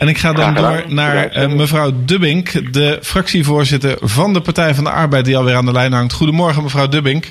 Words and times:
En 0.00 0.08
ik 0.08 0.18
ga 0.18 0.32
dan 0.32 0.54
door 0.54 0.84
naar 0.86 1.50
mevrouw 1.50 1.90
Dubbink, 2.04 2.72
de 2.72 2.98
fractievoorzitter 3.02 3.96
van 4.00 4.32
de 4.32 4.40
Partij 4.40 4.74
van 4.74 4.84
de 4.84 4.90
Arbeid, 4.90 5.24
die 5.24 5.36
alweer 5.36 5.56
aan 5.56 5.64
de 5.64 5.72
lijn 5.72 5.92
hangt. 5.92 6.12
Goedemorgen, 6.12 6.62
mevrouw 6.62 6.88
Dubbink. 6.88 7.30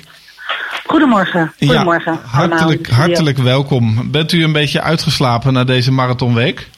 Goedemorgen. 0.86 1.52
Goedemorgen. 1.58 2.12
Ja, 2.12 2.38
hartelijk, 2.38 2.88
hartelijk 2.88 3.38
welkom. 3.38 4.10
Bent 4.10 4.32
u 4.32 4.44
een 4.44 4.52
beetje 4.52 4.80
uitgeslapen 4.80 5.52
na 5.52 5.64
deze 5.64 5.92
marathonweek? 5.92 6.68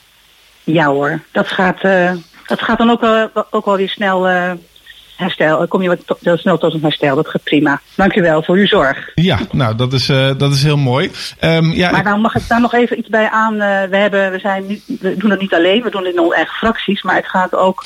Ja 0.63 0.85
hoor, 0.85 1.19
dat 1.31 1.47
gaat, 1.47 1.83
uh, 1.83 2.11
dat 2.45 2.61
gaat 2.61 2.77
dan 2.77 2.89
ook, 2.89 3.01
wel, 3.01 3.29
ook 3.49 3.65
wel 3.65 3.77
weer 3.77 3.89
snel 3.89 4.29
uh, 4.29 4.51
herstel. 5.23 5.67
Kom 5.67 5.81
je 5.81 5.87
wat 5.87 6.17
heel 6.21 6.37
snel 6.37 6.57
tot 6.57 6.73
een 6.73 6.81
herstel. 6.81 7.15
Dat 7.15 7.27
gaat 7.27 7.43
prima. 7.43 7.81
Dank 7.95 8.15
u 8.15 8.21
wel 8.21 8.43
voor 8.43 8.55
uw 8.55 8.67
zorg. 8.67 9.11
Ja, 9.15 9.39
nou 9.51 9.75
dat 9.75 9.93
is, 9.93 10.09
uh, 10.09 10.31
dat 10.37 10.53
is 10.53 10.63
heel 10.63 10.77
mooi. 10.77 11.11
Um, 11.41 11.71
ja, 11.71 11.91
maar 11.91 12.03
dan 12.03 12.21
mag 12.21 12.35
ik 12.35 12.47
daar 12.47 12.61
nog 12.61 12.73
even 12.73 12.99
iets 12.99 13.09
bij 13.09 13.29
aan. 13.29 13.57
we, 13.89 13.97
hebben, 13.97 14.31
we, 14.31 14.39
zijn 14.39 14.65
niet, 14.67 14.83
we 14.99 15.17
doen 15.17 15.29
het 15.29 15.39
niet 15.39 15.53
alleen, 15.53 15.83
we 15.83 15.89
doen 15.89 16.05
het 16.05 16.13
in 16.13 16.19
onze 16.19 16.35
eigen 16.35 16.55
fracties. 16.55 17.01
Maar 17.01 17.15
het 17.15 17.27
gaat 17.27 17.55
ook 17.55 17.85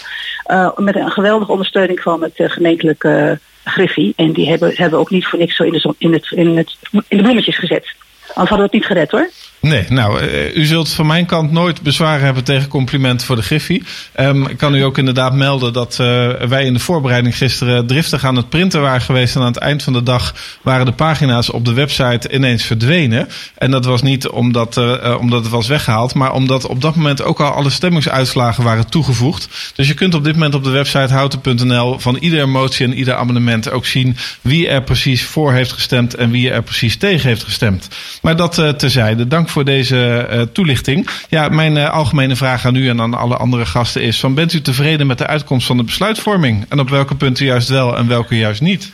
met 0.75 0.95
een 0.95 1.11
geweldige 1.11 1.51
ondersteuning 1.51 1.99
van 1.99 2.23
het 2.23 2.33
gemeentelijke 2.35 3.39
Griffie. 3.63 4.13
En 4.15 4.33
die 4.33 4.49
hebben, 4.49 4.71
hebben 4.75 4.99
ook 4.99 5.09
niet 5.09 5.27
voor 5.27 5.39
niks 5.39 5.55
zo 5.55 5.63
in 5.63 5.71
de, 5.71 5.79
zon, 5.79 5.95
in 5.97 6.13
het, 6.13 6.31
in 6.31 6.57
het, 6.57 6.77
in 6.91 7.17
de 7.17 7.23
bloemetjes 7.23 7.57
gezet. 7.57 7.95
Anders 8.27 8.49
hadden 8.49 8.57
we 8.57 8.63
het 8.63 8.73
niet 8.73 8.85
gered 8.85 9.11
hoor. 9.11 9.29
Nee, 9.67 9.85
nou, 9.89 10.23
uh, 10.23 10.55
u 10.55 10.65
zult 10.65 10.89
van 10.89 11.07
mijn 11.07 11.25
kant 11.25 11.51
nooit 11.51 11.81
bezwaren 11.81 12.25
hebben 12.25 12.43
tegen 12.43 12.67
compliment 12.67 13.23
voor 13.23 13.35
de 13.35 13.41
Griffie. 13.41 13.83
Um, 14.19 14.47
ik 14.47 14.57
kan 14.57 14.75
u 14.75 14.81
ook 14.81 14.97
inderdaad 14.97 15.33
melden 15.33 15.73
dat 15.73 15.97
uh, 16.01 16.29
wij 16.31 16.65
in 16.65 16.73
de 16.73 16.79
voorbereiding 16.79 17.37
gisteren 17.37 17.87
driftig 17.87 18.25
aan 18.25 18.35
het 18.35 18.49
printen 18.49 18.81
waren 18.81 19.01
geweest. 19.01 19.35
En 19.35 19.41
aan 19.41 19.47
het 19.47 19.57
eind 19.57 19.83
van 19.83 19.93
de 19.93 20.03
dag 20.03 20.35
waren 20.61 20.85
de 20.85 20.91
pagina's 20.91 21.51
op 21.51 21.65
de 21.65 21.73
website 21.73 22.33
ineens 22.33 22.63
verdwenen. 22.63 23.27
En 23.57 23.71
dat 23.71 23.85
was 23.85 24.01
niet 24.01 24.27
omdat, 24.27 24.77
uh, 24.77 25.17
omdat 25.19 25.43
het 25.43 25.51
was 25.51 25.67
weggehaald, 25.67 26.13
maar 26.13 26.33
omdat 26.33 26.67
op 26.67 26.81
dat 26.81 26.95
moment 26.95 27.23
ook 27.23 27.39
al 27.39 27.51
alle 27.51 27.69
stemmingsuitslagen 27.69 28.63
waren 28.63 28.89
toegevoegd. 28.89 29.49
Dus 29.75 29.87
je 29.87 29.93
kunt 29.93 30.13
op 30.13 30.23
dit 30.23 30.33
moment 30.33 30.55
op 30.55 30.63
de 30.63 30.69
website 30.69 31.13
houten.nl 31.13 31.99
van 31.99 32.17
iedere 32.17 32.45
motie 32.45 32.85
en 32.85 32.93
ieder 32.93 33.15
amendement 33.15 33.71
ook 33.71 33.85
zien 33.85 34.17
wie 34.41 34.67
er 34.67 34.83
precies 34.83 35.23
voor 35.23 35.53
heeft 35.53 35.71
gestemd 35.71 36.15
en 36.15 36.31
wie 36.31 36.49
er 36.49 36.63
precies 36.63 36.97
tegen 36.97 37.27
heeft 37.27 37.43
gestemd. 37.43 37.87
Maar 38.21 38.35
dat 38.35 38.53
terzijde. 38.77 39.27
Dank 39.27 39.49
voor 39.49 39.56
deze 39.65 40.27
uh, 40.31 40.41
toelichting. 40.41 41.09
Ja, 41.29 41.49
mijn 41.49 41.75
uh, 41.75 41.89
algemene 41.89 42.35
vraag 42.35 42.65
aan 42.65 42.75
u 42.75 42.89
en 42.89 43.01
aan 43.01 43.13
alle 43.13 43.37
andere 43.37 43.65
gasten 43.65 44.01
is: 44.01 44.19
van, 44.19 44.33
bent 44.33 44.53
u 44.53 44.61
tevreden 44.61 45.07
met 45.07 45.17
de 45.17 45.27
uitkomst 45.27 45.67
van 45.67 45.77
de 45.77 45.83
besluitvorming? 45.83 46.65
En 46.69 46.79
op 46.79 46.89
welke 46.89 47.15
punten 47.15 47.45
juist 47.45 47.69
wel 47.69 47.97
en 47.97 48.07
welke 48.07 48.37
juist 48.37 48.61
niet? 48.61 48.93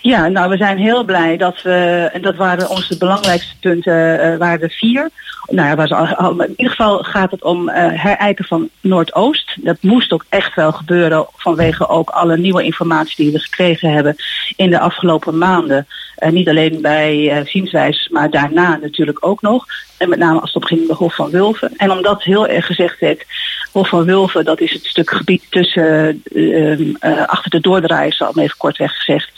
Ja, 0.00 0.28
nou 0.28 0.50
we 0.50 0.56
zijn 0.56 0.78
heel 0.78 1.04
blij 1.04 1.36
dat 1.36 1.62
we, 1.62 2.10
en 2.12 2.22
dat 2.22 2.36
waren 2.36 2.68
onze 2.68 2.98
belangrijkste 2.98 3.54
punten, 3.60 4.26
uh, 4.26 4.36
waren 4.36 4.60
er 4.60 4.70
vier. 4.70 5.10
Nou 5.46 5.68
ja, 5.68 5.76
was 5.76 5.90
al, 5.90 6.42
in 6.42 6.54
ieder 6.56 6.74
geval 6.74 7.02
gaat 7.02 7.30
het 7.30 7.42
om 7.42 7.68
uh, 7.68 7.74
herijken 7.76 8.44
van 8.44 8.68
Noordoost. 8.80 9.56
Dat 9.60 9.76
moest 9.80 10.12
ook 10.12 10.24
echt 10.28 10.54
wel 10.54 10.72
gebeuren 10.72 11.26
vanwege 11.36 11.88
ook 11.88 12.10
alle 12.10 12.38
nieuwe 12.38 12.62
informatie 12.62 13.24
die 13.24 13.32
we 13.32 13.38
gekregen 13.38 13.92
hebben 13.92 14.16
in 14.56 14.70
de 14.70 14.78
afgelopen 14.78 15.38
maanden. 15.38 15.86
Uh, 16.24 16.30
niet 16.30 16.48
alleen 16.48 16.80
bij 16.80 17.16
uh, 17.16 17.46
zienswijs, 17.46 18.08
maar 18.12 18.30
daarna 18.30 18.76
natuurlijk 18.76 19.26
ook 19.26 19.42
nog. 19.42 19.66
En 19.96 20.08
met 20.08 20.18
name 20.18 20.40
als 20.40 20.52
het 20.52 20.62
op 20.62 20.68
ging 20.68 20.90
Hof 20.90 21.14
van 21.14 21.30
Wulven. 21.30 21.72
En 21.76 21.90
omdat 21.90 22.22
heel 22.22 22.46
erg 22.46 22.66
gezegd 22.66 23.00
werd, 23.00 23.24
Hof 23.72 23.88
van 23.88 24.04
Wulven, 24.04 24.44
dat 24.44 24.60
is 24.60 24.72
het 24.72 24.84
stuk 24.84 25.10
gebied 25.10 25.42
tussen, 25.50 26.22
uh, 26.32 26.94
achter 27.26 27.50
de 27.50 27.60
doordraaiers, 27.60 28.20
al 28.20 28.38
even 28.38 28.56
kortweg 28.56 28.96
gezegd. 28.96 29.30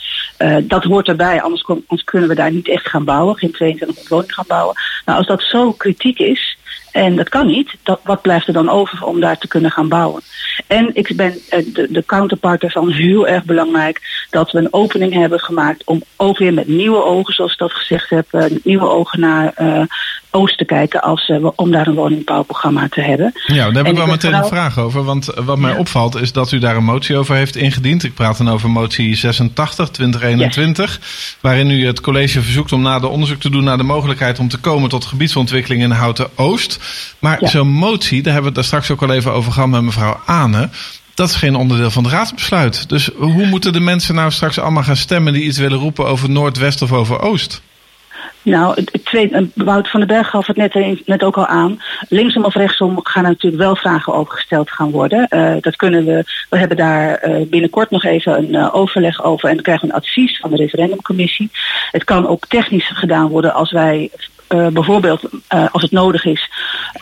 dat 0.63 0.83
hoort 0.83 1.07
erbij, 1.07 1.41
anders, 1.41 1.63
kunnen 2.03 2.29
we 2.29 2.35
daar 2.35 2.51
niet 2.51 2.69
echt 2.69 2.87
gaan 2.87 3.03
bouwen, 3.03 3.37
geen 3.37 3.51
22 3.51 4.09
woningen 4.09 4.33
gaan 4.33 4.45
bouwen. 4.47 4.75
Nou, 5.05 5.17
als 5.17 5.27
dat 5.27 5.41
zo 5.41 5.71
kritiek 5.71 6.19
is, 6.19 6.57
en 6.97 7.15
dat 7.15 7.29
kan 7.29 7.47
niet. 7.47 7.73
Wat 8.03 8.21
blijft 8.21 8.47
er 8.47 8.53
dan 8.53 8.69
over 8.69 9.03
om 9.03 9.19
daar 9.19 9.37
te 9.37 9.47
kunnen 9.47 9.71
gaan 9.71 9.89
bouwen? 9.89 10.21
En 10.67 10.89
ik 10.93 11.15
ben 11.15 11.33
de, 11.49 11.87
de 11.89 12.03
counterpart 12.05 12.63
ervan 12.63 12.91
heel 12.91 13.27
erg 13.27 13.43
belangrijk 13.43 14.25
dat 14.29 14.51
we 14.51 14.57
een 14.57 14.73
opening 14.73 15.13
hebben 15.13 15.39
gemaakt 15.39 15.83
om 15.85 16.01
ook 16.15 16.37
weer 16.37 16.53
met 16.53 16.67
nieuwe 16.67 17.03
ogen, 17.03 17.33
zoals 17.33 17.51
ik 17.51 17.57
dat 17.57 17.71
gezegd 17.71 18.09
heb, 18.09 18.49
nieuwe 18.63 18.89
ogen 18.89 19.19
naar 19.19 19.53
uh, 19.61 19.81
Oost 20.37 20.57
te 20.57 20.65
kijken 20.65 21.01
als, 21.01 21.27
uh, 21.27 21.47
om 21.55 21.71
daar 21.71 21.87
een 21.87 21.95
woningbouwprogramma 21.95 22.87
te 22.89 23.01
hebben. 23.01 23.31
Ja, 23.45 23.65
daar 23.65 23.83
heb 23.83 23.87
ik 23.87 23.97
wel 23.97 24.07
meteen 24.07 24.33
een 24.33 24.45
vraag 24.45 24.79
over. 24.79 25.03
Want 25.03 25.25
wat 25.25 25.57
mij 25.57 25.71
ja. 25.71 25.77
opvalt 25.77 26.15
is 26.15 26.31
dat 26.31 26.51
u 26.51 26.59
daar 26.59 26.75
een 26.75 26.83
motie 26.83 27.17
over 27.17 27.35
heeft 27.35 27.55
ingediend. 27.55 28.03
Ik 28.03 28.13
praat 28.13 28.37
dan 28.37 28.49
over 28.49 28.69
motie 28.69 29.15
86 29.15 29.89
2021. 29.89 30.95
Yes. 30.95 31.37
Waarin 31.41 31.69
u 31.69 31.85
het 31.85 32.01
college 32.01 32.41
verzoekt 32.41 32.71
om 32.71 32.81
na 32.81 32.99
de 32.99 33.07
onderzoek 33.07 33.39
te 33.39 33.49
doen 33.49 33.63
naar 33.63 33.77
de 33.77 33.83
mogelijkheid 33.83 34.39
om 34.39 34.47
te 34.47 34.57
komen 34.57 34.89
tot 34.89 35.05
gebiedsontwikkeling 35.05 35.83
in 35.83 35.91
Houten 35.91 36.27
Oost. 36.35 36.79
Maar 37.19 37.37
ja. 37.41 37.47
zo'n 37.47 37.71
motie, 37.71 38.23
daar 38.23 38.33
hebben 38.33 38.53
we 38.53 38.59
het 38.59 38.69
daar 38.69 38.81
straks 38.81 38.91
ook 38.91 39.09
al 39.09 39.15
even 39.15 39.33
over 39.33 39.51
gehad 39.51 39.69
met 39.69 39.81
mevrouw 39.81 40.19
Ane. 40.25 40.69
Dat 41.13 41.29
is 41.29 41.35
geen 41.35 41.55
onderdeel 41.55 41.91
van 41.91 42.03
het 42.03 42.13
raadsbesluit. 42.13 42.89
Dus 42.89 43.09
hoe 43.15 43.45
moeten 43.45 43.73
de 43.73 43.79
mensen 43.79 44.15
nou 44.15 44.31
straks 44.31 44.59
allemaal 44.59 44.83
gaan 44.83 44.95
stemmen 44.95 45.33
die 45.33 45.43
iets 45.43 45.57
willen 45.57 45.77
roepen 45.77 46.07
over 46.07 46.29
Noordwest 46.29 46.81
of 46.81 46.91
over 46.91 47.21
Oost? 47.21 47.61
Nou, 48.47 48.73
het 48.73 49.05
tweede, 49.05 49.47
Wout 49.53 49.89
van 49.89 49.99
den 49.99 50.09
Berg 50.09 50.29
gaf 50.29 50.47
het 50.47 50.55
net, 50.55 51.05
net 51.05 51.23
ook 51.23 51.37
al 51.37 51.45
aan. 51.45 51.81
Linksom 52.09 52.43
of 52.43 52.55
rechtsom 52.55 52.99
gaan 53.03 53.23
er 53.23 53.29
natuurlijk 53.29 53.61
wel 53.61 53.75
vragen 53.75 54.13
over 54.13 54.33
gesteld 54.33 54.71
gaan 54.71 54.91
worden. 54.91 55.27
Uh, 55.29 55.55
dat 55.61 55.75
kunnen 55.75 56.05
we, 56.05 56.23
we 56.49 56.57
hebben 56.57 56.77
daar 56.77 57.29
binnenkort 57.49 57.89
nog 57.89 58.03
even 58.03 58.53
een 58.53 58.71
overleg 58.71 59.23
over 59.23 59.49
en 59.49 59.55
dan 59.55 59.63
krijgen 59.63 59.87
we 59.87 59.93
een 59.93 59.99
advies 59.99 60.39
van 60.39 60.49
de 60.49 60.55
referendumcommissie. 60.55 61.49
Het 61.91 62.03
kan 62.03 62.27
ook 62.27 62.47
technisch 62.47 62.91
gedaan 62.93 63.27
worden 63.27 63.53
als 63.53 63.71
wij 63.71 64.11
bijvoorbeeld 64.47 65.21
als 65.71 65.81
het 65.81 65.91
nodig 65.91 66.25
is, 66.25 66.49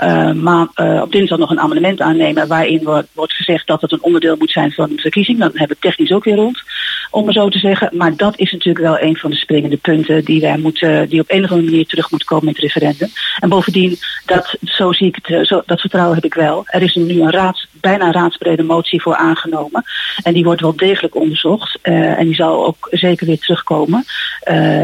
uh, 0.03 0.31
maar 0.31 0.67
op 1.01 1.11
dinsdag 1.11 1.37
nog 1.37 1.49
een 1.49 1.59
amendement 1.59 2.01
aannemen 2.01 2.47
waarin 2.47 2.83
wordt, 2.83 3.07
wordt 3.13 3.33
gezegd 3.33 3.67
dat 3.67 3.81
het 3.81 3.91
een 3.91 4.03
onderdeel 4.03 4.35
moet 4.35 4.51
zijn 4.51 4.71
van 4.71 4.89
de 4.89 5.01
verkiezing. 5.01 5.39
Dan 5.39 5.51
hebben 5.53 5.77
we 5.79 5.87
technisch 5.87 6.11
ook 6.11 6.23
weer 6.23 6.35
rond, 6.35 6.61
om 7.11 7.25
maar 7.25 7.33
zo 7.33 7.49
te 7.49 7.59
zeggen. 7.59 7.89
Maar 7.91 8.15
dat 8.15 8.39
is 8.39 8.51
natuurlijk 8.51 8.85
wel 8.85 9.01
een 9.01 9.17
van 9.17 9.29
de 9.29 9.35
springende 9.35 9.77
punten 9.77 10.25
die 10.25 10.41
wij 10.41 10.57
moeten, 10.57 11.09
die 11.09 11.19
op 11.19 11.31
een 11.31 11.43
of 11.43 11.51
andere 11.51 11.69
manier 11.69 11.85
terug 11.85 12.11
moet 12.11 12.23
komen 12.23 12.47
in 12.47 12.53
het 12.53 12.61
referendum. 12.61 13.09
En 13.39 13.49
bovendien, 13.49 13.97
dat, 14.25 14.55
zo 14.63 14.91
zie 14.91 15.07
ik 15.07 15.19
het, 15.21 15.47
zo, 15.47 15.61
dat 15.65 15.81
vertrouwen 15.81 16.15
heb 16.15 16.25
ik 16.25 16.33
wel. 16.33 16.63
Er 16.65 16.81
is 16.81 16.95
nu 16.95 17.21
een 17.21 17.31
raads, 17.31 17.67
bijna 17.71 18.11
raadsbrede 18.11 18.63
motie 18.63 19.01
voor 19.01 19.15
aangenomen. 19.15 19.83
En 20.23 20.33
die 20.33 20.43
wordt 20.43 20.61
wel 20.61 20.75
degelijk 20.75 21.15
onderzocht. 21.15 21.79
en 21.81 22.25
die 22.25 22.35
zal 22.35 22.65
ook 22.65 22.87
zeker 22.91 23.27
weer 23.27 23.39
terugkomen 23.39 24.05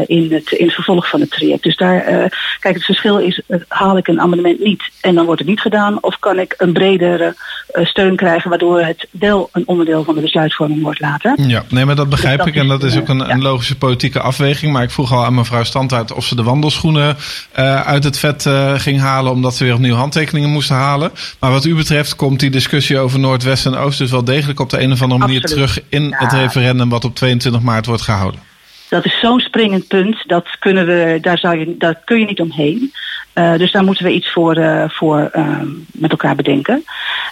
in, 0.06 0.32
het, 0.32 0.52
in 0.52 0.64
het 0.64 0.74
vervolg 0.74 1.08
van 1.08 1.20
het 1.20 1.30
traject. 1.30 1.62
Dus 1.62 1.76
daar 1.76 2.30
Kijk, 2.60 2.74
het 2.74 2.84
verschil 2.84 3.18
is, 3.18 3.40
haal 3.68 3.96
ik 3.96 4.08
een 4.08 4.20
amendement 4.20 4.60
niet 4.60 4.90
en 5.02 5.14
dan 5.14 5.24
wordt 5.24 5.40
het 5.40 5.48
niet 5.48 5.60
gedaan, 5.60 5.98
of 6.00 6.18
kan 6.18 6.38
ik 6.38 6.54
een 6.58 6.72
bredere 6.72 7.34
uh, 7.74 7.84
steun 7.84 8.16
krijgen, 8.16 8.50
waardoor 8.50 8.80
het 8.80 9.06
wel 9.10 9.48
een 9.52 9.62
onderdeel 9.66 10.04
van 10.04 10.14
de 10.14 10.20
besluitvorming 10.20 10.82
wordt 10.82 11.00
later. 11.00 11.34
Ja, 11.36 11.64
nee, 11.68 11.84
maar 11.84 11.96
dat 11.96 12.08
begrijp 12.08 12.36
dus 12.36 12.46
dat 12.46 12.54
ik 12.54 12.60
en 12.60 12.68
dat 12.68 12.82
is 12.82 12.98
ook 12.98 13.08
een, 13.08 13.30
een, 13.30 13.42
logische 13.42 13.78
politieke 13.78 14.20
afweging. 14.20 14.72
Maar 14.72 14.82
ik 14.82 14.90
vroeg 14.90 15.12
al 15.12 15.24
aan 15.24 15.34
mevrouw 15.34 15.62
Standaard 15.62 16.12
of 16.12 16.24
ze 16.24 16.34
de 16.34 16.42
wandelschoenen 16.42 17.16
uh, 17.58 17.86
uit 17.86 18.04
het 18.04 18.18
vet 18.18 18.44
uh, 18.44 18.74
ging 18.74 19.00
halen, 19.00 19.32
omdat 19.32 19.54
ze 19.56 19.64
weer 19.64 19.74
opnieuw 19.74 19.94
handtekeningen 19.94 20.50
moesten 20.50 20.76
halen. 20.76 21.10
Maar 21.38 21.50
wat 21.50 21.64
u 21.64 21.74
betreft 21.74 22.16
komt 22.16 22.40
die 22.40 22.50
discussie 22.50 22.98
over 22.98 23.18
Noordwest 23.18 23.66
en 23.66 23.76
Oost 23.76 23.98
dus 23.98 24.10
wel 24.10 24.24
degelijk 24.24 24.60
op 24.60 24.70
de 24.70 24.80
een 24.80 24.92
of 24.92 25.02
andere 25.02 25.20
manier 25.20 25.42
Absoluut. 25.42 25.68
terug 25.68 25.84
in 25.88 26.08
Ja. 26.08 26.16
het 26.18 26.32
referendum 26.32 26.88
wat 26.88 27.04
op 27.04 27.14
22 27.14 27.62
maart 27.62 27.86
wordt 27.86 28.02
gehouden. 28.02 28.40
Dat 28.88 29.04
is 29.04 29.20
zo'n 29.20 29.40
springend 29.40 29.88
punt, 29.88 30.24
dat, 30.26 30.46
kunnen 30.58 30.86
we, 30.86 31.18
daar, 31.20 31.38
zou 31.38 31.58
je, 31.58 31.74
daar 31.78 32.00
kun 32.04 32.18
je 32.18 32.26
niet 32.26 32.40
omheen. 32.40 32.92
Uh, 33.34 33.56
dus 33.56 33.72
daar 33.72 33.84
moeten 33.84 34.04
we 34.04 34.12
iets 34.12 34.32
voor, 34.32 34.58
uh, 34.58 34.88
voor 34.88 35.30
uh, 35.36 35.60
met 35.92 36.10
elkaar 36.10 36.34
bedenken. 36.34 36.84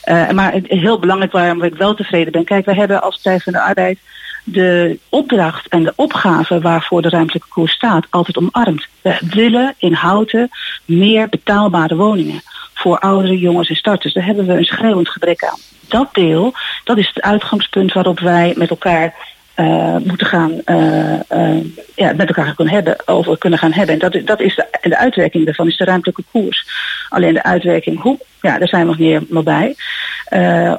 Uh, 0.04 0.30
maar 0.30 0.52
heel 0.62 0.98
belangrijk 0.98 1.32
waarom 1.32 1.62
ik 1.62 1.74
wel 1.74 1.94
tevreden 1.94 2.32
ben. 2.32 2.44
Kijk, 2.44 2.64
we 2.64 2.74
hebben 2.74 3.02
als 3.02 3.14
Partij 3.14 3.40
van 3.40 3.52
de 3.52 3.60
Arbeid 3.60 3.98
de 4.44 4.98
opdracht 5.08 5.68
en 5.68 5.82
de 5.82 5.92
opgave 5.96 6.60
waarvoor 6.60 7.02
de 7.02 7.08
ruimtelijke 7.08 7.48
koers 7.48 7.72
staat 7.72 8.06
altijd 8.10 8.36
omarmd. 8.36 8.86
We 9.02 9.18
willen 9.20 9.74
in 9.78 9.92
Houten 9.92 10.48
meer 10.84 11.28
betaalbare 11.28 11.96
woningen 11.96 12.40
voor 12.74 12.98
oudere 12.98 13.38
jongens 13.38 13.68
en 13.68 13.76
starters. 13.76 14.14
Daar 14.14 14.24
hebben 14.24 14.46
we 14.46 14.52
een 14.52 14.64
schreeuwend 14.64 15.08
gebrek 15.08 15.44
aan. 15.44 15.58
Dat 15.88 16.08
deel, 16.12 16.52
dat 16.84 16.98
is 16.98 17.06
het 17.14 17.22
uitgangspunt 17.22 17.92
waarop 17.92 18.20
wij 18.20 18.54
met 18.56 18.70
elkaar 18.70 19.14
uh, 19.56 19.96
moeten 20.04 20.26
gaan, 20.26 20.60
uh, 20.66 21.20
uh, 21.32 21.64
ja, 21.94 22.12
met 22.12 22.28
elkaar 22.28 22.54
kunnen 22.54 22.74
hebben, 22.74 22.96
over 23.04 23.38
kunnen 23.38 23.58
gaan 23.58 23.72
hebben. 23.72 23.94
En 23.94 24.10
dat, 24.10 24.26
dat 24.26 24.40
is 24.40 24.54
de, 24.54 24.66
de 24.82 24.96
uitwerking 24.96 25.44
daarvan, 25.44 25.68
is 25.68 25.76
de 25.76 25.84
ruimtelijke 25.84 26.24
koers. 26.30 26.66
Alleen 27.08 27.34
de 27.34 27.42
uitwerking, 27.42 28.00
hoe, 28.00 28.18
ja, 28.40 28.58
daar 28.58 28.68
zijn 28.68 28.82
we 28.82 28.88
nog 28.88 28.98
niet 28.98 29.12
helemaal 29.12 29.42
bij. 29.42 29.74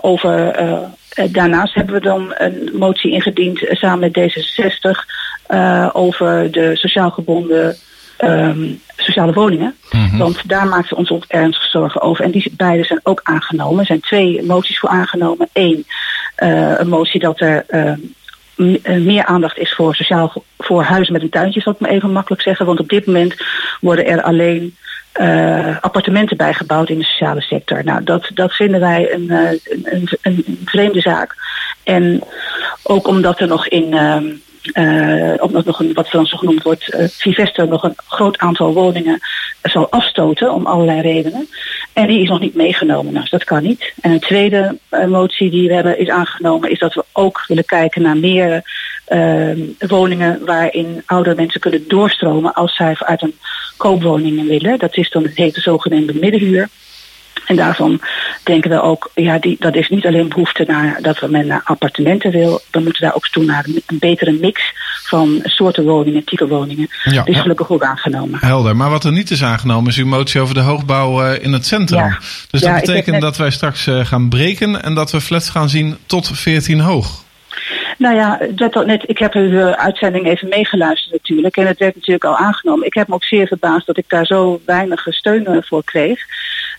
over, 0.02 0.56
daarnaast 1.32 1.74
hebben 1.74 1.96
we 1.96 2.02
dan 2.02 2.34
een 2.38 2.70
motie 2.74 3.12
ingediend 3.12 3.66
samen 3.70 4.12
met 4.12 4.18
D66 4.18 4.90
over 5.94 6.52
de 6.52 6.72
sociaal 6.76 7.10
gebonden 7.12 7.76
um, 8.20 8.82
sociale 8.96 9.34
woningen. 9.34 9.76
Mhm. 9.92 10.18
Want 10.18 10.50
daar 10.50 10.68
maakten 10.68 10.90
we 10.90 10.96
ons 10.96 11.12
ook 11.12 11.26
ernstig 11.28 11.70
zorgen 11.70 12.02
over. 12.02 12.24
En 12.24 12.32
die 12.32 12.54
beide 12.58 12.84
zijn 12.84 13.00
ook 13.04 13.20
aangenomen. 13.24 13.80
Er 13.80 13.86
zijn 13.86 14.00
twee 14.00 14.44
moties 14.44 14.80
voor 14.80 14.90
aangenomen. 14.90 15.50
Eén, 15.54 15.86
een 16.78 16.90
motie 16.90 17.20
dat 17.20 17.40
er 17.40 17.66
meer 18.86 19.26
aandacht 19.26 19.58
is 19.58 19.74
voor 19.74 19.96
sociaal 19.96 20.44
voor 20.58 20.84
huizen 20.84 21.14
met 21.14 21.22
een 21.22 21.30
tuintje, 21.30 21.62
zal 21.62 21.74
ik 21.74 21.80
maar 21.80 21.90
even 21.90 22.12
makkelijk 22.12 22.42
zeggen. 22.42 22.66
Want 22.66 22.80
op 22.80 22.90
dit 22.90 23.06
moment 23.06 23.36
worden 23.80 24.06
er 24.06 24.22
alleen 24.22 24.76
uh, 25.20 25.78
appartementen 25.82 26.38
bijgebouwd 26.38 26.90
in 26.90 26.98
de 26.98 27.06
sociale 27.06 27.42
sector. 27.42 27.84
Nou, 27.84 28.04
dat, 28.04 28.32
dat 28.34 28.54
vinden 28.54 28.80
wij 28.80 29.14
een, 29.14 29.24
uh, 29.24 29.50
een, 29.52 29.82
een, 29.84 30.18
een, 30.22 30.60
vreemde 30.66 31.02
zaak. 31.02 31.36
En 31.84 32.24
ook 32.84 33.08
omdat 33.08 33.40
er 33.40 33.48
nog 33.48 33.68
in. 33.68 33.94
Uh, 33.94 34.18
omdat 35.40 35.66
nog 35.66 35.80
een, 35.80 35.94
wat 35.94 36.12
dan 36.12 36.26
zo 36.26 36.38
genoemd 36.38 36.64
wordt, 36.64 36.94
uh, 36.94 37.68
nog 37.68 37.84
een 37.84 37.96
groot 38.08 38.38
aantal 38.38 38.74
woningen 38.74 39.20
zal 39.62 39.92
afstoten 39.92 40.54
om 40.54 40.66
allerlei 40.66 41.02
redenen. 41.02 41.48
En 41.94 42.08
die 42.08 42.22
is 42.22 42.30
nog 42.30 42.40
niet 42.40 42.56
meegenomen. 42.56 43.14
Nou, 43.14 43.26
dat 43.30 43.44
kan 43.44 43.64
niet. 43.64 43.94
En 44.02 44.12
een 44.12 44.20
tweede 44.20 44.78
uh, 44.92 45.06
motie 45.06 45.50
die 45.50 45.68
we 45.68 45.74
hebben 45.74 46.00
is 46.00 46.10
aangenomen, 46.10 46.72
is 46.72 46.80
dat 46.80 46.94
we 46.94 47.06
ook 47.12 47.44
willen 47.48 47.66
kijken 47.66 48.02
naar 48.02 48.18
meer 48.18 48.64
woningen 49.88 50.46
waarin 50.46 51.04
oudere 51.06 51.36
mensen 51.36 51.60
kunnen 51.60 51.88
doorstromen 51.88 52.54
als 52.54 52.76
zij 52.76 52.96
uit 53.00 53.22
een 53.22 53.36
koopwoningen 53.78 54.48
willen. 54.48 54.80
Dat 54.80 54.98
is 54.98 55.10
dan 55.10 55.24
het 55.24 55.36
hete 55.36 55.62
zogenoemde 55.62 56.14
middenhuur. 56.14 56.70
En 57.46 57.56
daarvan 57.56 58.02
denken 58.44 58.70
we 58.70 58.82
ook, 58.82 59.12
ja, 59.16 59.40
die, 59.40 59.56
dat 59.60 59.76
is 59.76 59.90
niet 59.90 60.06
alleen 60.06 60.30
behoefte 60.30 60.64
naar 60.68 61.02
dat 61.02 61.20
we 61.20 61.28
men 61.28 61.48
naar 61.48 61.62
appartementen 61.64 62.32
wil. 62.32 62.62
Dan 62.70 62.84
moeten 62.84 63.02
we 63.02 63.08
daar 63.08 63.16
ook 63.16 63.28
toe 63.28 63.44
naar 63.44 63.66
een 63.66 64.00
betere 64.00 64.32
mix 64.32 64.62
van 65.04 65.40
soorten 65.44 65.84
woningen, 65.84 66.24
type 66.24 66.48
woningen. 66.48 66.88
Ja, 67.04 67.12
dat 67.12 67.28
is 67.28 67.40
gelukkig 67.40 67.70
ook 67.70 67.84
aangenomen. 67.84 68.40
Helder. 68.42 68.76
Maar 68.76 68.90
wat 68.90 69.04
er 69.04 69.12
niet 69.12 69.32
is 69.32 69.44
aangenomen 69.44 69.90
is 69.90 69.98
uw 69.98 70.06
motie 70.06 70.42
over 70.42 70.54
de 70.54 70.60
hoogbouw 70.60 71.24
uh, 71.24 71.44
in 71.44 71.54
het 71.54 71.66
centrum. 71.66 72.00
Ja. 72.00 72.18
Dus 72.50 72.62
dat 72.62 72.80
betekent 72.80 73.12
net... 73.12 73.22
dat 73.22 73.38
wij 73.38 73.52
straks 73.52 73.88
uh, 73.88 74.06
gaan 74.06 74.30
breken 74.30 74.84
en 74.84 74.96
dat 74.96 75.12
we 75.12 75.22
flats 75.22 75.50
gaan 75.50 75.70
zien 75.70 75.98
tot 76.06 76.28
14 76.34 76.80
hoog. 76.80 77.24
Nou 77.98 78.16
ja, 78.16 78.40
dat 78.56 78.86
net, 78.86 79.04
ik 79.10 79.18
heb 79.18 79.32
de 79.32 79.78
uitzending 79.78 80.28
even 80.28 80.50
meegeluisterd 80.50 81.12
natuurlijk. 81.14 81.58
En 81.58 81.68
het 81.68 81.80
werd 81.80 81.96
natuurlijk 81.96 82.26
al 82.26 82.38
aangenomen. 82.38 82.86
Ik 82.86 82.94
heb 82.94 83.08
me 83.08 83.14
ook 83.14 83.24
zeer 83.24 83.48
verbaasd 83.48 83.86
dat 83.86 83.98
ik 83.98 84.06
daar 84.08 84.26
zo 84.26 84.62
weinig 84.66 85.06
steun 85.10 85.64
voor 85.64 85.84
kreeg. 85.84 86.26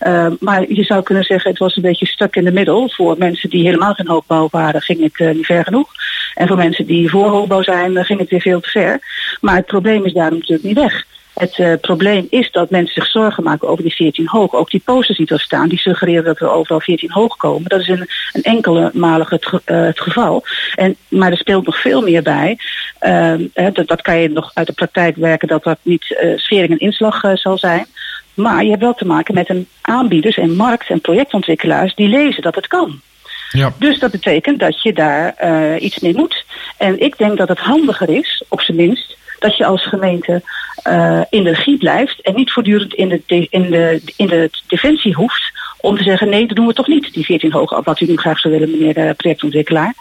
Uh, 0.07 0.27
maar 0.39 0.71
je 0.71 0.83
zou 0.83 1.03
kunnen 1.03 1.23
zeggen, 1.23 1.49
het 1.49 1.59
was 1.59 1.75
een 1.75 1.81
beetje 1.81 2.05
stuk 2.05 2.35
in 2.35 2.43
de 2.43 2.51
middel. 2.51 2.89
Voor 2.89 3.17
mensen 3.17 3.49
die 3.49 3.65
helemaal 3.65 3.93
geen 3.93 4.07
hoogbouw 4.07 4.47
waren, 4.51 4.81
ging 4.81 5.01
het 5.01 5.19
uh, 5.19 5.35
niet 5.35 5.45
ver 5.45 5.63
genoeg. 5.63 5.91
En 6.33 6.47
voor 6.47 6.57
mensen 6.57 6.85
die 6.85 7.09
voor 7.09 7.29
hoogbouw 7.29 7.61
zijn, 7.61 8.05
ging 8.05 8.19
het 8.19 8.29
weer 8.29 8.41
veel 8.41 8.59
te 8.59 8.69
ver. 8.69 8.99
Maar 9.41 9.55
het 9.55 9.65
probleem 9.65 10.05
is 10.05 10.13
daarom 10.13 10.37
natuurlijk 10.37 10.67
niet 10.67 10.77
weg. 10.77 11.05
Het 11.33 11.57
uh, 11.57 11.73
probleem 11.81 12.27
is 12.29 12.51
dat 12.51 12.69
mensen 12.69 12.93
zich 12.93 13.05
zorgen 13.05 13.43
maken 13.43 13.67
over 13.67 13.83
die 13.83 13.93
14 13.93 14.27
hoog. 14.27 14.53
Ook 14.53 14.69
die 14.69 14.81
posters 14.85 15.17
die 15.17 15.27
er 15.27 15.39
staan, 15.39 15.69
die 15.69 15.79
suggereren 15.79 16.23
dat 16.23 16.39
we 16.39 16.49
overal 16.49 16.79
14 16.79 17.11
hoog 17.11 17.37
komen. 17.37 17.69
Dat 17.69 17.79
is 17.79 17.87
een, 17.87 18.07
een 18.31 18.43
enkele 18.43 18.91
malig 18.93 19.29
het, 19.29 19.51
het 19.65 19.99
geval. 19.99 20.43
En, 20.75 20.95
maar 21.07 21.31
er 21.31 21.37
speelt 21.37 21.65
nog 21.65 21.81
veel 21.81 22.01
meer 22.01 22.21
bij. 22.21 22.57
Uh, 23.01 23.33
dat, 23.73 23.87
dat 23.87 24.01
kan 24.01 24.19
je 24.19 24.29
nog 24.29 24.51
uit 24.53 24.67
de 24.67 24.73
praktijk 24.73 25.15
werken 25.15 25.47
dat 25.47 25.63
dat 25.63 25.77
niet 25.81 26.35
schering 26.35 26.71
en 26.71 26.79
inslag 26.79 27.21
zal 27.33 27.57
zijn. 27.57 27.85
Maar 28.33 28.63
je 28.63 28.69
hebt 28.69 28.81
wel 28.81 28.93
te 28.93 29.05
maken 29.05 29.33
met 29.33 29.49
een 29.49 29.67
aanbieders 29.81 30.37
en 30.37 30.55
markt- 30.55 30.89
en 30.89 31.01
projectontwikkelaars 31.01 31.95
die 31.95 32.07
lezen 32.07 32.41
dat 32.41 32.55
het 32.55 32.67
kan. 32.67 33.01
Ja. 33.53 33.73
Dus 33.79 33.99
dat 33.99 34.11
betekent 34.11 34.59
dat 34.59 34.81
je 34.81 34.93
daar 34.93 35.35
uh, 35.43 35.81
iets 35.83 35.99
mee 35.99 36.15
moet. 36.15 36.45
En 36.77 36.99
ik 36.99 37.17
denk 37.17 37.37
dat 37.37 37.47
het 37.47 37.59
handiger 37.59 38.09
is, 38.09 38.43
op 38.47 38.61
zijn 38.61 38.77
minst, 38.77 39.17
dat 39.39 39.57
je 39.57 39.65
als 39.65 39.87
gemeente 39.87 40.41
uh, 40.87 41.21
in 41.29 41.43
de 41.43 41.49
regie 41.49 41.77
blijft 41.77 42.21
en 42.21 42.35
niet 42.35 42.51
voortdurend 42.51 42.93
in 42.93 43.09
de, 43.09 43.47
in, 43.49 43.69
de, 43.71 44.01
in 44.15 44.27
de 44.27 44.49
defensie 44.67 45.13
hoeft 45.13 45.51
om 45.79 45.97
te 45.97 46.03
zeggen 46.03 46.29
nee, 46.29 46.47
dat 46.47 46.55
doen 46.55 46.67
we 46.67 46.73
toch 46.73 46.87
niet, 46.87 47.13
die 47.13 47.25
14 47.25 47.51
hoog 47.51 47.83
wat 47.83 47.99
u 47.99 48.05
nu 48.05 48.17
graag 48.17 48.39
zou 48.39 48.53
willen, 48.53 48.71
meneer 48.71 48.93
de 48.93 49.13
projectontwikkelaar. 49.17 49.93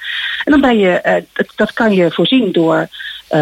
En 0.45 0.53
dan 0.53 0.61
ben 0.61 0.79
je, 0.79 1.01
uh, 1.07 1.15
dat, 1.33 1.53
dat 1.57 1.73
kan 1.73 1.95
je 1.95 2.11
voorzien 2.11 2.53
door 2.53 2.89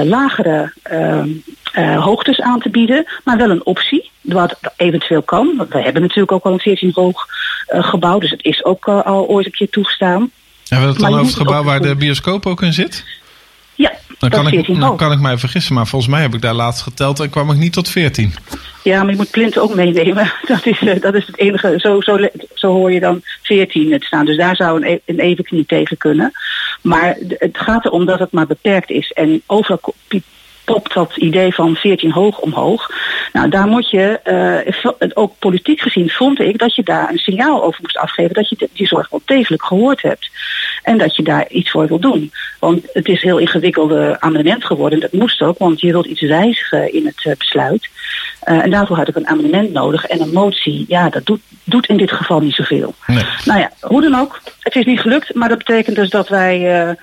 lagere 0.04 0.72
uh, 0.92 2.04
hoogtes 2.04 2.40
aan 2.40 2.60
te 2.60 2.70
bieden, 2.70 3.06
maar 3.24 3.36
wel 3.36 3.50
een 3.50 3.66
optie, 3.66 4.09
wat 4.32 4.58
eventueel 4.76 5.22
kan. 5.22 5.54
Want 5.56 5.72
we 5.72 5.82
hebben 5.82 6.02
natuurlijk 6.02 6.32
ook 6.32 6.44
al 6.44 6.52
een 6.52 6.58
14 6.58 6.90
hoog 6.94 7.26
gebouw, 7.66 8.18
dus 8.18 8.30
het 8.30 8.44
is 8.44 8.64
ook 8.64 8.88
al 8.88 9.26
ooit 9.26 9.46
een 9.46 9.52
keer 9.52 9.70
toegestaan. 9.70 10.30
Hebben 10.68 10.88
we 10.88 10.92
het 10.94 11.02
dan 11.02 11.12
over 11.12 11.26
het 11.26 11.34
gebouw 11.34 11.62
waar 11.62 11.80
de 11.80 11.96
bioscoop 11.96 12.46
ook 12.46 12.62
in 12.62 12.72
zit? 12.72 13.04
Ja, 13.74 13.92
dan 14.18 14.30
kan, 14.30 14.52
ik, 14.52 14.80
dan 14.80 14.96
kan 14.96 15.12
ik 15.12 15.20
mij 15.20 15.38
vergissen, 15.38 15.74
maar 15.74 15.86
volgens 15.86 16.10
mij 16.10 16.20
heb 16.20 16.34
ik 16.34 16.40
daar 16.40 16.54
laatst 16.54 16.82
geteld 16.82 17.20
en 17.20 17.30
kwam 17.30 17.50
ik 17.50 17.56
niet 17.56 17.72
tot 17.72 17.88
14. 17.88 18.34
Ja, 18.82 19.02
maar 19.02 19.10
je 19.10 19.16
moet 19.16 19.30
plinten 19.30 19.62
ook 19.62 19.74
meenemen. 19.74 20.32
Dat 20.46 20.66
is, 20.66 20.80
uh, 20.80 21.00
dat 21.00 21.14
is 21.14 21.26
het 21.26 21.38
enige. 21.38 21.74
Zo, 21.78 22.00
zo, 22.00 22.18
zo 22.54 22.72
hoor 22.72 22.92
je 22.92 23.00
dan 23.00 23.22
14 23.42 23.92
het 23.92 24.04
staan. 24.04 24.24
Dus 24.24 24.36
daar 24.36 24.56
zou 24.56 24.86
een, 24.86 25.00
een 25.04 25.18
evenknie 25.18 25.66
tegen 25.66 25.96
kunnen. 25.96 26.32
Maar 26.82 27.16
het 27.28 27.58
gaat 27.58 27.84
erom 27.84 28.06
dat 28.06 28.18
het 28.18 28.32
maar 28.32 28.46
beperkt 28.46 28.90
is. 28.90 29.12
En 29.12 29.42
overal 29.46 29.94
popt 30.72 30.94
dat 30.94 31.16
idee 31.16 31.54
van 31.54 31.76
14 31.76 32.12
hoog 32.12 32.38
omhoog. 32.38 32.90
Nou, 33.32 33.48
daar 33.48 33.66
moet 33.66 33.90
je, 33.90 34.20
uh, 34.24 35.08
ook 35.14 35.32
politiek 35.38 35.80
gezien 35.80 36.10
vond 36.10 36.40
ik 36.40 36.58
dat 36.58 36.74
je 36.74 36.82
daar 36.82 37.10
een 37.10 37.18
signaal 37.18 37.62
over 37.64 37.78
moest 37.82 37.96
afgeven 37.96 38.34
dat 38.34 38.48
je 38.48 38.68
die 38.72 38.86
zorg 38.86 39.10
wel 39.10 39.22
degelijk 39.24 39.64
gehoord 39.64 40.02
hebt. 40.02 40.30
En 40.82 40.98
dat 40.98 41.16
je 41.16 41.22
daar 41.22 41.48
iets 41.48 41.70
voor 41.70 41.86
wil 41.86 41.98
doen. 41.98 42.32
Want 42.58 42.84
het 42.92 43.08
is 43.08 43.22
heel 43.22 43.38
ingewikkelde 43.38 44.16
amendement 44.20 44.64
geworden. 44.64 45.00
Dat 45.00 45.12
moest 45.12 45.42
ook, 45.42 45.58
want 45.58 45.80
je 45.80 45.92
wilt 45.92 46.06
iets 46.06 46.20
wijzigen 46.20 46.92
in 46.92 47.06
het 47.06 47.24
uh, 47.24 47.32
besluit. 47.38 47.88
Uh, 48.48 48.64
en 48.64 48.70
daarvoor 48.70 48.96
had 48.96 49.08
ik 49.08 49.16
een 49.16 49.28
amendement 49.28 49.72
nodig. 49.72 50.06
En 50.06 50.20
een 50.20 50.32
motie, 50.32 50.84
ja, 50.88 51.08
dat 51.08 51.26
doet, 51.26 51.40
doet 51.64 51.86
in 51.86 51.96
dit 51.96 52.12
geval 52.12 52.40
niet 52.40 52.54
zoveel. 52.54 52.94
Nee. 53.06 53.24
Nou 53.44 53.60
ja, 53.60 53.70
hoe 53.80 54.00
dan 54.00 54.14
ook. 54.14 54.40
Het 54.60 54.76
is 54.76 54.84
niet 54.84 55.00
gelukt, 55.00 55.34
maar 55.34 55.48
dat 55.48 55.58
betekent 55.58 55.96
dus 55.96 56.10
dat 56.10 56.28
wij 56.28 56.86
uh, 56.88 56.94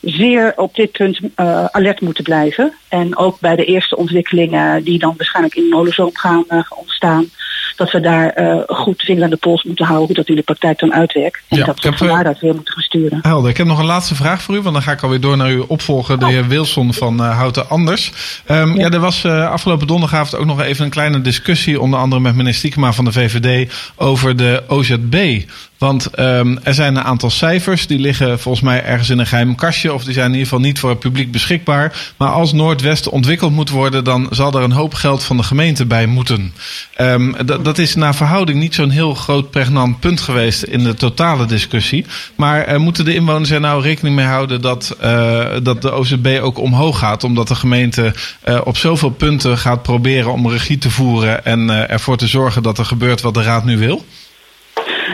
zeer 0.00 0.52
op 0.56 0.74
dit 0.74 0.92
punt 0.92 1.20
uh, 1.20 1.64
alert 1.64 2.00
moeten 2.00 2.24
blijven. 2.24 2.72
En 2.88 3.16
ook 3.16 3.40
bij 3.40 3.56
de 3.56 3.64
eerste 3.64 3.96
ontwikkelingen 3.96 4.84
die 4.84 4.98
dan 4.98 5.14
waarschijnlijk 5.16 5.54
in 5.54 5.68
Molenzoom 5.68 6.10
gaan 6.12 6.44
ontstaan 6.68 7.30
dat 7.76 7.90
we 7.90 8.00
daar 8.00 8.40
uh, 8.40 8.62
goed 8.66 9.02
vinger 9.02 9.24
aan 9.24 9.30
de 9.30 9.36
pols 9.36 9.64
moeten 9.64 9.86
houden, 9.86 10.06
hoe 10.06 10.16
dat 10.16 10.28
in 10.28 10.36
de 10.36 10.42
praktijk 10.42 10.78
dan 10.78 10.94
uitwerkt. 10.94 11.42
En 11.48 11.58
ja, 11.58 11.64
dat 11.64 11.80
we 11.80 11.96
vandaar 11.96 12.24
dat 12.24 12.40
weer 12.40 12.54
moeten 12.54 12.74
gaan 12.74 12.82
sturen. 12.82 13.18
Helder, 13.22 13.50
ik 13.50 13.56
heb 13.56 13.66
nog 13.66 13.78
een 13.78 13.84
laatste 13.84 14.14
vraag 14.14 14.42
voor 14.42 14.54
u, 14.54 14.60
want 14.60 14.74
dan 14.74 14.82
ga 14.82 14.92
ik 14.92 15.02
alweer 15.02 15.20
door 15.20 15.36
naar 15.36 15.48
uw 15.48 15.64
opvolger, 15.68 16.18
de 16.18 16.24
oh. 16.24 16.30
heer 16.30 16.48
Wilson 16.48 16.92
van 16.92 17.20
uh, 17.20 17.36
Houten 17.36 17.68
Anders. 17.68 18.12
Um, 18.50 18.74
ja. 18.74 18.84
ja. 18.84 18.90
er 18.90 19.00
was 19.00 19.24
uh, 19.24 19.50
afgelopen 19.50 19.86
donderdagavond 19.86 20.40
ook 20.40 20.46
nog 20.46 20.60
even 20.60 20.84
een 20.84 20.90
kleine 20.90 21.20
discussie, 21.20 21.80
onder 21.80 21.98
andere 21.98 22.22
met 22.22 22.34
meneer 22.34 22.54
Stiekema 22.54 22.92
van 22.92 23.04
de 23.04 23.12
VVD, 23.12 23.72
over 23.96 24.36
de 24.36 24.62
OZB. 24.68 25.42
Want 25.78 26.18
um, 26.18 26.58
er 26.62 26.74
zijn 26.74 26.96
een 26.96 27.02
aantal 27.02 27.30
cijfers, 27.30 27.86
die 27.86 27.98
liggen 27.98 28.38
volgens 28.38 28.64
mij 28.64 28.84
ergens 28.84 29.10
in 29.10 29.18
een 29.18 29.26
geheim 29.26 29.54
kastje, 29.54 29.92
of 29.92 30.04
die 30.04 30.12
zijn 30.12 30.26
in 30.26 30.32
ieder 30.32 30.48
geval 30.48 30.64
niet 30.64 30.78
voor 30.78 30.90
het 30.90 30.98
publiek 30.98 31.30
beschikbaar. 31.30 32.12
Maar 32.16 32.28
als 32.28 32.52
Noordwest 32.52 33.08
ontwikkeld 33.08 33.52
moet 33.52 33.70
worden, 33.70 34.04
dan 34.04 34.26
zal 34.30 34.52
er 34.52 34.62
een 34.62 34.72
hoop 34.72 34.94
geld 34.94 35.24
van 35.24 35.36
de 35.36 35.42
gemeente 35.42 35.86
bij 35.86 36.06
moeten. 36.06 36.52
Um, 37.00 37.34
dat 37.46 37.78
is 37.78 37.94
naar 37.94 38.14
verhouding 38.14 38.58
niet 38.58 38.74
zo'n 38.74 38.90
heel 38.90 39.14
groot 39.14 39.50
pregnant 39.50 40.00
punt 40.00 40.20
geweest 40.20 40.62
in 40.62 40.84
de 40.84 40.94
totale 40.94 41.46
discussie. 41.46 42.06
Maar 42.34 42.80
moeten 42.80 43.04
de 43.04 43.14
inwoners 43.14 43.50
er 43.50 43.60
nou 43.60 43.82
rekening 43.82 44.16
mee 44.16 44.26
houden 44.26 44.60
dat, 44.60 44.96
uh, 45.04 45.46
dat 45.62 45.82
de 45.82 45.92
OZB 45.92 46.38
ook 46.42 46.58
omhoog 46.58 46.98
gaat, 46.98 47.24
omdat 47.24 47.48
de 47.48 47.54
gemeente 47.54 48.14
uh, 48.48 48.60
op 48.64 48.76
zoveel 48.76 49.10
punten 49.10 49.58
gaat 49.58 49.82
proberen 49.82 50.32
om 50.32 50.50
regie 50.50 50.78
te 50.78 50.90
voeren 50.90 51.44
en 51.44 51.70
ervoor 51.88 52.16
te 52.16 52.26
zorgen 52.26 52.62
dat 52.62 52.78
er 52.78 52.84
gebeurt 52.84 53.20
wat 53.20 53.34
de 53.34 53.42
Raad 53.42 53.64
nu 53.64 53.78
wil? 53.78 54.04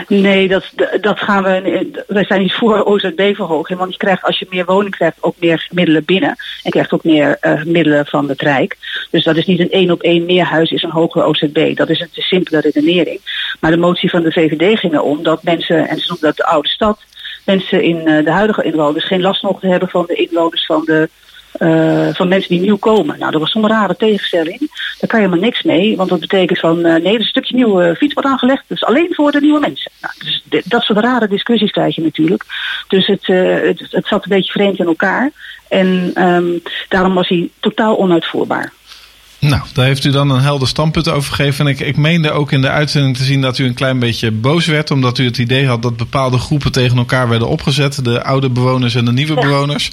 Nee, 0.07 0.47
dat, 0.47 0.71
dat 1.01 1.19
gaan 1.19 1.43
we. 1.43 2.03
Wij 2.07 2.25
zijn 2.25 2.41
niet 2.41 2.53
voor 2.53 2.83
OZB-verhoging. 2.83 3.79
Want 3.79 3.91
je 3.91 3.97
krijgt, 3.97 4.23
als 4.23 4.39
je 4.39 4.45
meer 4.49 4.65
woning 4.65 4.95
krijgt, 4.95 5.17
ook 5.19 5.35
meer 5.39 5.67
middelen 5.71 6.05
binnen. 6.05 6.35
En 6.63 6.71
krijgt 6.71 6.91
ook 6.91 7.03
meer 7.03 7.37
uh, 7.41 7.63
middelen 7.63 8.05
van 8.05 8.29
het 8.29 8.41
Rijk. 8.41 8.77
Dus 9.11 9.23
dat 9.23 9.35
is 9.35 9.45
niet 9.45 9.59
een 9.59 9.71
één 9.71 9.91
op 9.91 10.01
één 10.01 10.25
meer 10.25 10.45
huis 10.45 10.71
is 10.71 10.83
een 10.83 10.91
hogere 10.91 11.25
OZB. 11.25 11.75
Dat 11.75 11.89
is 11.89 11.99
een 11.99 12.09
te 12.11 12.21
simpele 12.21 12.59
redenering. 12.59 13.19
Maar 13.59 13.71
de 13.71 13.77
motie 13.77 14.09
van 14.09 14.23
de 14.23 14.31
VVD 14.31 14.79
ging 14.79 14.93
erom 14.93 15.23
dat 15.23 15.43
mensen, 15.43 15.87
en 15.87 15.97
ze 15.97 16.05
noemen 16.07 16.27
dat 16.27 16.37
de 16.37 16.45
oude 16.45 16.69
stad, 16.69 16.99
mensen 17.45 17.83
in 17.83 18.07
uh, 18.07 18.25
de 18.25 18.31
huidige 18.31 18.63
inwoners 18.63 19.05
geen 19.05 19.21
last 19.21 19.43
mochten 19.43 19.69
hebben 19.69 19.89
van 19.89 20.05
de 20.07 20.15
inwoners 20.15 20.65
van 20.65 20.81
de 20.85 21.09
uh, 21.59 22.07
van 22.13 22.27
mensen 22.27 22.49
die 22.49 22.59
nieuw 22.59 22.77
komen. 22.77 23.19
Nou, 23.19 23.31
dat 23.31 23.41
was 23.41 23.51
zo'n 23.51 23.67
rare 23.67 23.95
tegenstelling. 23.95 24.59
Daar 24.59 25.09
kan 25.09 25.19
je 25.19 25.25
helemaal 25.25 25.45
niks 25.45 25.63
mee, 25.63 25.95
want 25.97 26.09
dat 26.09 26.19
betekent 26.19 26.59
van 26.59 26.77
uh, 26.77 26.83
nee, 26.83 27.13
er 27.13 27.19
een 27.19 27.25
stukje 27.25 27.55
nieuwe 27.55 27.95
fiets 27.97 28.13
wordt 28.13 28.29
aangelegd, 28.29 28.63
dus 28.67 28.83
alleen 28.83 29.13
voor 29.13 29.31
de 29.31 29.41
nieuwe 29.41 29.59
mensen. 29.59 29.91
Nou, 30.01 30.13
dus 30.17 30.63
dat 30.65 30.81
soort 30.81 30.99
rare 30.99 31.27
discussies 31.27 31.71
krijg 31.71 31.95
je 31.95 32.01
natuurlijk. 32.01 32.43
Dus 32.87 33.07
het, 33.07 33.27
het, 33.27 34.07
zat 34.07 34.23
een 34.23 34.29
beetje 34.29 34.51
vreemd 34.51 34.79
in 34.79 34.85
elkaar. 34.85 35.31
En 35.67 36.11
um, 36.27 36.61
daarom 36.89 37.13
was 37.13 37.27
hij 37.27 37.49
totaal 37.59 37.97
onuitvoerbaar. 37.97 38.73
Nou, 39.49 39.61
daar 39.73 39.85
heeft 39.85 40.03
u 40.03 40.11
dan 40.11 40.29
een 40.29 40.41
helder 40.41 40.67
standpunt 40.67 41.09
over 41.09 41.33
gegeven. 41.33 41.65
En 41.65 41.71
ik, 41.71 41.79
ik 41.79 41.97
meende 41.97 42.31
ook 42.31 42.51
in 42.51 42.61
de 42.61 42.69
uitzending 42.69 43.17
te 43.17 43.23
zien 43.23 43.41
dat 43.41 43.57
u 43.57 43.65
een 43.65 43.73
klein 43.73 43.99
beetje 43.99 44.31
boos 44.31 44.65
werd. 44.65 44.91
Omdat 44.91 45.17
u 45.17 45.25
het 45.25 45.37
idee 45.37 45.67
had 45.67 45.81
dat 45.81 45.97
bepaalde 45.97 46.37
groepen 46.37 46.71
tegen 46.71 46.97
elkaar 46.97 47.29
werden 47.29 47.47
opgezet. 47.47 48.05
De 48.05 48.23
oude 48.23 48.49
bewoners 48.49 48.95
en 48.95 49.05
de 49.05 49.11
nieuwe 49.11 49.33
bewoners. 49.33 49.91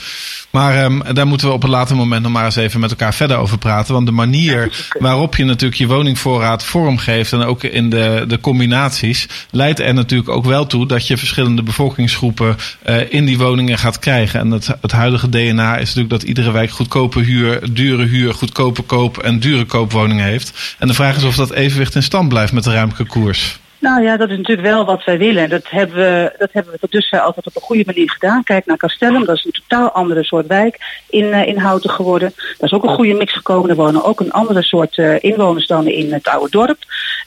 Maar 0.51 0.85
um, 0.85 1.03
daar 1.13 1.27
moeten 1.27 1.47
we 1.47 1.53
op 1.53 1.63
een 1.63 1.71
later 1.71 1.97
moment 1.97 2.23
nog 2.23 2.33
maar 2.33 2.45
eens 2.45 2.57
even 2.57 2.81
met 2.81 2.91
elkaar 2.91 3.15
verder 3.15 3.37
over 3.37 3.59
praten. 3.59 3.95
Want 3.95 4.07
de 4.07 4.13
manier 4.13 4.89
waarop 4.99 5.37
je 5.37 5.45
natuurlijk 5.45 5.81
je 5.81 5.87
woningvoorraad 5.87 6.65
vormgeeft 6.65 7.33
en 7.33 7.43
ook 7.43 7.65
in 7.65 7.91
de, 7.91 8.25
de 8.29 8.41
combinaties, 8.41 9.29
leidt 9.51 9.81
er 9.81 9.95
natuurlijk 9.95 10.29
ook 10.29 10.45
wel 10.45 10.67
toe 10.67 10.87
dat 10.87 11.07
je 11.07 11.17
verschillende 11.17 11.63
bevolkingsgroepen 11.63 12.57
uh, 12.89 13.13
in 13.13 13.25
die 13.25 13.39
woningen 13.39 13.79
gaat 13.79 13.99
krijgen. 13.99 14.41
En 14.41 14.51
het, 14.51 14.69
het 14.81 14.93
huidige 14.93 15.29
DNA 15.29 15.77
is 15.77 15.87
natuurlijk 15.87 16.11
dat 16.11 16.23
iedere 16.23 16.51
wijk 16.51 16.71
goedkope 16.71 17.21
huur, 17.21 17.61
dure 17.73 18.05
huur, 18.05 18.35
goedkope 18.35 18.83
koop 18.83 19.19
en 19.19 19.40
dure 19.41 19.65
koopwoningen 19.65 20.25
heeft. 20.25 20.77
En 20.79 20.89
de 20.89 20.95
vraag 20.95 21.17
is 21.17 21.25
of 21.25 21.37
dat 21.37 21.53
evenwicht 21.53 21.95
in 21.95 22.03
stand 22.03 22.29
blijft 22.29 22.53
met 22.53 22.65
de 22.65 22.73
ruimte 22.73 23.05
koers. 23.05 23.59
Nou 23.81 24.03
ja, 24.03 24.17
dat 24.17 24.31
is 24.31 24.37
natuurlijk 24.37 24.69
wel 24.69 24.85
wat 24.85 25.05
wij 25.05 25.19
willen. 25.19 25.49
Dat 25.49 25.63
hebben 25.71 25.97
we, 25.97 26.35
dat 26.39 26.49
hebben 26.53 26.73
we 26.73 26.79
tot 26.79 26.91
dusver 26.93 27.21
altijd 27.21 27.47
op 27.47 27.57
een 27.57 27.63
goede 27.63 27.83
manier 27.87 28.11
gedaan. 28.11 28.43
Kijk 28.43 28.67
naar 28.67 28.77
Castellum, 28.77 29.25
dat 29.25 29.37
is 29.37 29.45
een 29.45 29.63
totaal 29.69 29.91
andere 29.91 30.25
soort 30.25 30.47
wijk 30.47 31.03
in, 31.09 31.25
uh, 31.25 31.47
in 31.47 31.59
Houten 31.59 31.91
geworden. 31.91 32.33
Daar 32.37 32.71
is 32.71 32.73
ook 32.73 32.85
een 32.85 32.95
goede 32.95 33.15
mix 33.15 33.33
gekomen. 33.33 33.71
Er 33.71 33.77
wonen 33.77 34.05
ook 34.05 34.21
een 34.21 34.33
andere 34.33 34.63
soort 34.63 34.97
uh, 34.97 35.23
inwoners 35.23 35.67
dan 35.67 35.87
in 35.87 36.13
het 36.13 36.29
oude 36.29 36.51
dorp. 36.51 36.79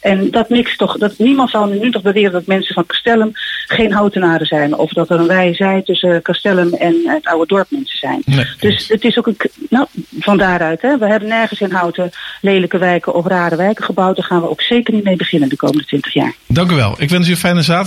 En 0.04 0.32
dat 0.32 0.50
mix 0.50 0.76
toch, 0.76 0.98
dat 0.98 1.18
niemand 1.18 1.50
zal 1.50 1.66
nu 1.66 1.92
toch 1.92 2.02
beweren 2.02 2.32
dat 2.32 2.46
mensen 2.46 2.74
van 2.74 2.86
Castellum 2.86 3.32
geen 3.68 3.94
Houtenaren 3.94 4.46
zijn. 4.46 4.78
Of 4.78 4.92
dat 4.92 5.10
er 5.10 5.20
een 5.20 5.28
wij 5.28 5.54
zij 5.54 5.82
tussen 5.82 6.22
Castellum 6.22 6.74
en 6.74 6.96
het 7.06 7.26
oude 7.26 7.48
dorp 7.48 7.68
mensen 7.70 7.98
zijn. 7.98 8.22
Nee, 8.26 8.46
dus 8.60 8.88
het 8.88 9.04
is 9.04 9.18
ook 9.18 9.28
een, 9.28 9.38
nou, 9.70 9.86
van 10.20 10.38
daaruit, 10.38 10.82
hè. 10.82 10.98
We 10.98 11.08
hebben 11.08 11.30
nergens 11.30 11.62
in 11.62 11.72
Houten 11.72 12.12
lelijke 12.42 12.78
wijken 12.78 13.14
of 13.14 13.28
rare 13.28 13.56
wijken 13.56 13.84
gebouwd. 13.84 14.16
Daar 14.16 14.26
gaan 14.26 14.42
we 14.42 14.50
ook 14.50 14.62
zeker 14.62 14.94
niet 14.94 15.04
mee 15.04 15.16
beginnen 15.16 15.50
de 15.50 15.56
komende 15.56 15.86
twintig 15.86 16.14
jaar. 16.14 16.34
Dank 16.48 16.72
u 16.72 16.76
wel. 16.76 16.96
Ik 16.98 17.10
wens 17.10 17.28
u 17.28 17.32
een 17.32 17.38
fijne 17.38 17.62
zaterdag. 17.62 17.82